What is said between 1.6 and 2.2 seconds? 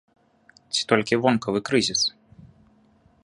крызіс?